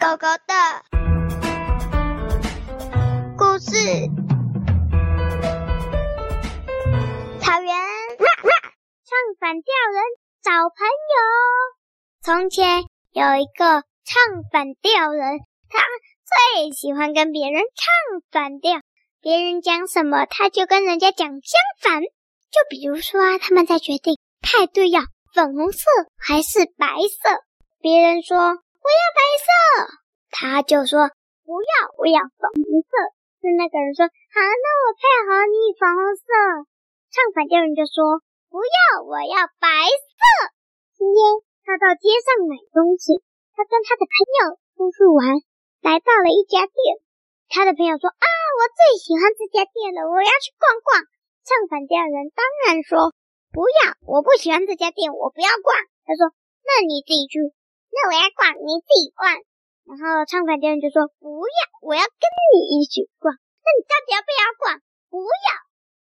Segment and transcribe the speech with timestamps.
[0.00, 0.54] 狗狗的
[3.36, 3.70] 故事。
[7.38, 7.74] 草原，
[9.04, 10.02] 唱反调人
[10.42, 11.14] 找朋友。
[12.22, 15.80] 从前有一个唱反调人，他
[16.24, 18.80] 最喜欢跟别人唱反调，
[19.20, 22.00] 别人讲什么，他就跟人家讲相反。
[22.00, 25.02] 就比如说，他们在决定派对要
[25.34, 25.84] 粉红色
[26.16, 27.44] 还是白色，
[27.82, 28.62] 别人说。
[28.90, 29.46] 我要白色，
[30.34, 31.14] 他就说
[31.46, 32.90] 不要，我要粉红色。
[33.38, 36.26] 是那个人说好，那我配合你粉红色。
[37.14, 38.18] 唱反调人就说
[38.50, 40.18] 不要，我要白色。
[40.98, 41.22] 今天
[41.62, 43.22] 他到街上买东西，
[43.54, 45.38] 他跟他的朋友出去玩，
[45.86, 46.76] 来到了一家店。
[47.46, 48.26] 他的朋友说啊，
[48.58, 51.06] 我最喜欢这家店了，我要去逛逛。
[51.46, 53.14] 唱反调人当然说
[53.54, 55.78] 不要，我不喜欢这家店，我不要逛。
[56.10, 56.34] 他说
[56.66, 57.54] 那你自己去。
[57.90, 59.34] 那我要逛，你自己逛。
[59.90, 63.34] 然后唱反调人就说：“不要，我要跟你一起逛。
[63.34, 64.62] 那你到底要不要逛？
[65.10, 65.48] 不要。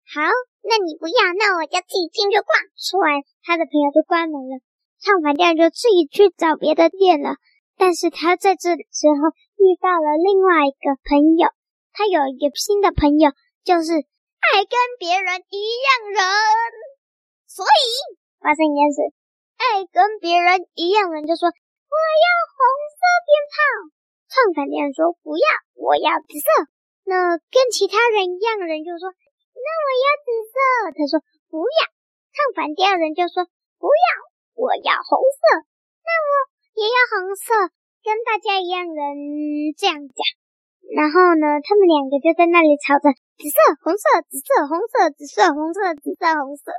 [0.09, 0.33] 好，
[0.65, 2.49] 那你不要，那我就自己进去逛。”
[2.81, 4.65] 说完，他的朋友就关门了。
[5.05, 7.37] 唱反调就自己去找别的店了。
[7.77, 11.53] 但是他在这时候遇到了另外一个朋友，
[11.93, 13.37] 他有一个新的朋友，
[13.69, 16.25] 就是爱跟别人一样人。
[17.45, 17.85] 所以
[18.41, 19.13] 发生一件事，
[19.61, 21.53] 爱跟别人一样人就说。
[21.95, 22.59] 我要红
[22.91, 23.55] 色鞭炮，
[24.27, 25.47] 唱反调说不要，
[25.79, 26.49] 我要紫色。
[27.07, 30.57] 那跟其他人一样的人就说，那我要紫色。
[30.91, 31.79] 他说不要，
[32.35, 33.47] 唱反调人就说
[33.79, 34.07] 不要，
[34.59, 35.43] 我要红色。
[36.03, 36.31] 那我
[36.75, 37.71] 也要红色，
[38.03, 38.99] 跟大家一样人
[39.79, 40.19] 这样讲。
[40.93, 46.75] 然后呢，他们两个就在那里吵着紫色、红色、紫色、红色、紫色、红色、紫色、红色。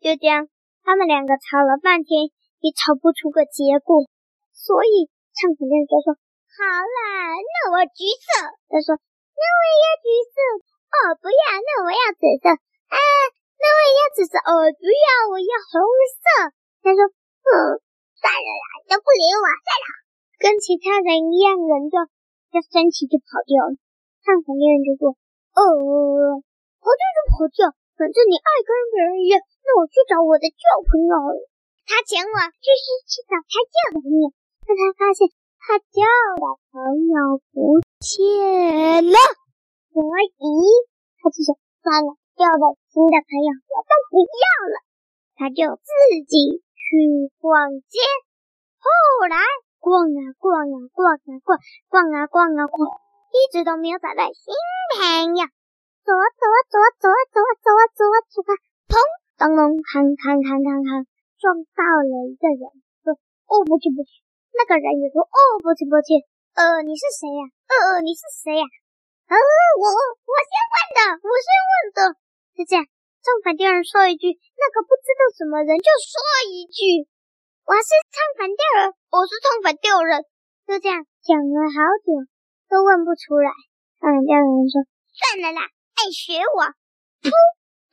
[0.00, 0.48] 就这样，
[0.82, 2.26] 他们两个吵了半天，
[2.58, 4.09] 也吵不出个结果。
[4.60, 6.12] 所以唱反调人就说
[6.52, 7.00] ：“好啦，
[7.40, 8.28] 那我橘色。”
[8.68, 10.36] 他说：“那我也要橘色。”
[10.92, 12.52] 哦，不要，那我要紫色。
[12.52, 12.96] 啊，
[13.56, 14.36] 那我也要紫色。
[14.36, 15.80] 哦，不要，我要红
[16.12, 16.24] 色。
[16.84, 17.00] 他说
[17.48, 17.80] ：“嗯，
[18.20, 19.88] 算了啦，都不理我，算了。”
[20.44, 21.96] 跟其他人一样，人就
[22.52, 23.80] 就生气就跑掉了。
[24.20, 25.16] 唱反调人就说
[25.56, 25.62] ：“哦，
[26.84, 31.14] 跑掉就跑掉，反正你爱跟别人一样，那我去找我的旧朋友。”
[31.88, 34.26] 他请我，就是去找他旧朋友。
[34.70, 35.26] 但他发现
[35.58, 36.78] 他旧的朋
[37.10, 39.18] 友不见了，
[39.90, 40.46] 所以
[41.18, 42.64] 他就说算了，旧的
[42.94, 44.78] 新的朋友我都不要了。
[45.34, 45.90] 他就自
[46.22, 47.98] 己去逛街，
[48.78, 49.42] 后来
[49.82, 51.58] 逛啊逛啊逛啊逛，
[51.90, 52.86] 逛啊逛啊逛，
[53.34, 54.54] 一直都没有找到新
[54.94, 55.42] 朋友。
[56.06, 58.54] 走啊走啊走啊走啊走啊走啊走啊走啊，
[58.86, 58.94] 砰！
[59.34, 59.82] 当当当
[60.14, 61.02] 当，
[61.42, 62.70] 撞到了一个人，
[63.02, 63.18] 说
[63.50, 64.22] 哦不去不去。
[64.52, 66.20] 那个人也说：“哦，抱歉，抱歉，
[66.54, 67.42] 呃，你是谁呀？
[67.70, 68.64] 呃呃，你是谁呀？
[69.30, 71.98] 呃，我我先问的，我先问的。
[72.58, 72.82] 就这样，
[73.22, 76.18] 唱反调人说一句，那个不知道什么人就说
[76.50, 77.06] 一句，
[77.64, 80.26] 我是唱反调人，我是唱反调人。
[80.66, 82.10] 就这样讲了好久，
[82.66, 83.54] 都问不出来。
[84.02, 84.82] 唱反调人说：
[85.14, 85.62] 算了啦，
[85.94, 86.66] 爱学我，
[87.22, 87.30] 噗，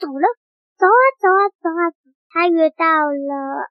[0.02, 0.26] 走了，
[0.74, 2.02] 走啊走啊走啊走，
[2.34, 3.70] 他遇到了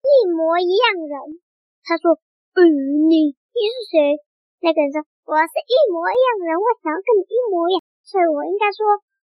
[0.00, 1.43] 一模一样人。
[1.84, 2.16] 他说
[2.56, 2.60] ：“嗯，
[3.06, 4.18] 你你是谁？”
[4.64, 8.80] 那个人说：“我是一模一样的人，我想要跟你一模一样，所以我应该说，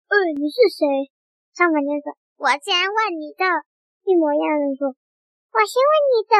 [0.09, 1.13] 嗯，你是谁？”
[1.53, 3.45] 上反调人说：“我先问你的。”
[4.09, 4.89] 一模一样的人说
[5.53, 6.33] ：“我先问你的。”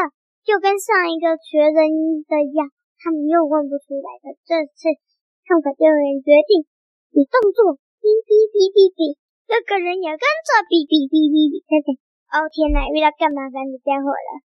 [0.47, 1.75] 就跟上一个学人
[2.23, 2.72] 的一样，
[3.03, 4.39] 他们又问不出来的。
[4.47, 4.95] 这次
[5.44, 6.63] 唱反调人决定，
[7.11, 11.59] 你动作哔哔哔哔哔，这个人也跟着哔哔哔哔哔。
[11.67, 11.88] 看看，
[12.31, 14.47] 哦天哪，遇到更麻烦的家伙了。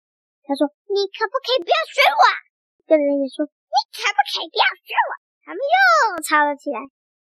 [0.50, 2.24] 他说：“你可不可以不要学我？”
[2.90, 5.12] 这个人也说：“你可不可以不要学我？”
[5.46, 5.78] 他们又
[6.26, 6.82] 吵了起来。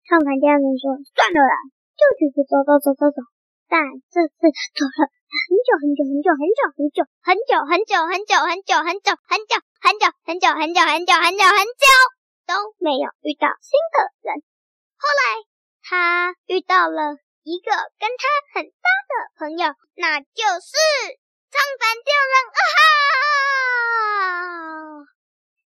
[0.02, 1.54] 唱反调人说：“算了啦，
[1.94, 3.22] 就继续走走走走走。”
[3.70, 3.78] 但
[4.10, 11.86] 这次走了很久很久很久很久很久很久很久很久很久很久很久很久很久很久很久很久很久
[12.50, 12.52] 都
[12.82, 13.96] 没有遇到新的
[14.26, 14.42] 人。
[14.98, 15.22] 后来
[15.86, 20.74] 他遇到了一个跟他很搭的朋友，那就是。
[21.54, 22.82] 唱反调人啊哈！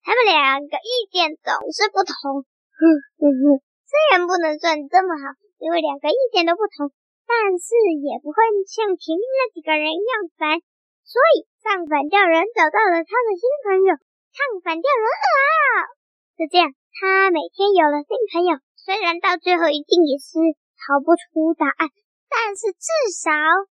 [0.00, 2.80] 他们两个意见总是不同，哼
[3.20, 3.60] 哼哼。
[3.84, 6.88] 虽然不能算这么好，因为两个意见都不同，
[7.28, 10.64] 但是也不会像前面那几个人一样烦。
[11.04, 13.92] 所以唱反调人找到了他的新朋友，
[14.32, 15.92] 唱反调人啊！
[16.40, 20.40] 就这样，他每天有了新朋友，虽然到最后一定也是
[20.80, 21.92] 逃不出答案。
[22.34, 22.88] 但是至
[23.22, 23.30] 少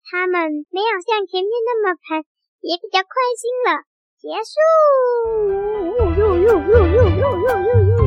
[0.09, 2.25] 他们没有像前面那么喷，
[2.61, 3.07] 也比较开
[3.37, 3.85] 心了。
[4.17, 4.27] 结
[8.01, 8.06] 束。